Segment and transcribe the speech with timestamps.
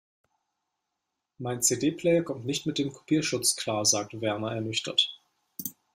[1.37, 5.21] Mein CD-Player kommt nicht mit dem Kopierschutz klar, sagt Werner ernüchtert.